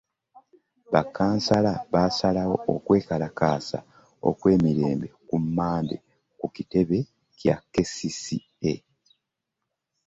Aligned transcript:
Bakansala 0.93 1.73
baasalawo 1.93 2.57
okwekalakaasa 2.73 3.79
okw’emirembe 4.29 5.07
ku 5.27 5.35
Mmande 5.43 5.97
ku 6.39 6.45
kitebe 6.55 6.97
kya 7.39 7.55
KCCA. 7.73 8.73